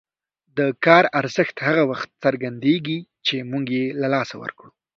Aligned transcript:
د 0.57 0.59
کار 0.85 1.03
ارزښت 1.19 1.55
هغه 1.67 1.83
وخت 1.91 2.09
څرګندېږي 2.23 2.97
چې 3.25 3.35
موږ 3.51 3.65
یې 3.77 3.85
له 4.01 4.07
لاسه 4.13 4.35
ورکړو. 4.43 4.69